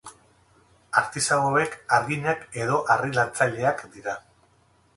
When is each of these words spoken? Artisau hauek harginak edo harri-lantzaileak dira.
Artisau 1.01 1.37
hauek 1.49 1.75
harginak 1.97 2.47
edo 2.63 2.81
harri-lantzaileak 2.95 3.87
dira. 3.97 4.17